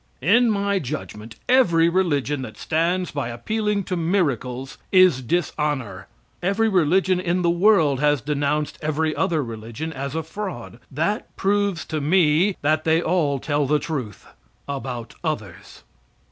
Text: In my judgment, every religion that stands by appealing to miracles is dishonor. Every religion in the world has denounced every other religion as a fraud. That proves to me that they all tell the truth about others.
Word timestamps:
In 0.23 0.49
my 0.49 0.79
judgment, 0.79 1.35
every 1.47 1.87
religion 1.87 2.41
that 2.41 2.57
stands 2.57 3.11
by 3.11 3.29
appealing 3.29 3.83
to 3.83 3.95
miracles 3.95 4.79
is 4.91 5.21
dishonor. 5.21 6.07
Every 6.41 6.67
religion 6.67 7.19
in 7.19 7.43
the 7.43 7.51
world 7.51 7.99
has 7.99 8.19
denounced 8.19 8.79
every 8.81 9.15
other 9.15 9.43
religion 9.43 9.93
as 9.93 10.15
a 10.15 10.23
fraud. 10.23 10.79
That 10.89 11.35
proves 11.35 11.85
to 11.85 12.01
me 12.01 12.57
that 12.63 12.83
they 12.83 12.99
all 12.99 13.37
tell 13.37 13.67
the 13.67 13.77
truth 13.77 14.25
about 14.67 15.13
others. 15.23 15.83